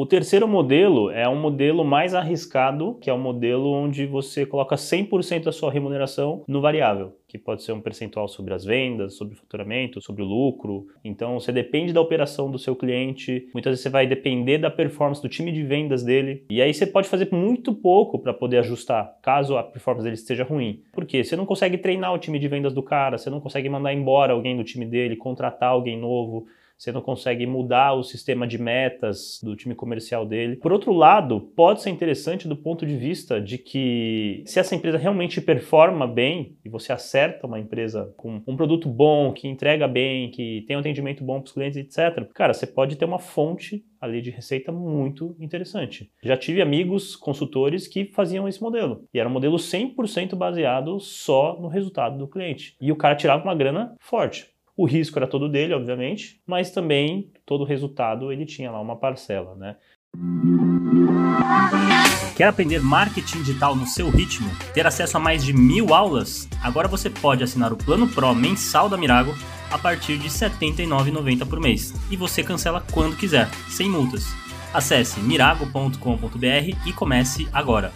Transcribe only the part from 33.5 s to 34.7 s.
que se